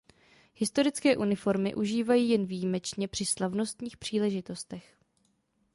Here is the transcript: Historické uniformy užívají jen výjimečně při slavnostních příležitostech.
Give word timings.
Historické 0.55 1.17
uniformy 1.17 1.75
užívají 1.75 2.29
jen 2.29 2.45
výjimečně 2.45 3.07
při 3.07 3.25
slavnostních 3.25 3.97
příležitostech. 3.97 4.97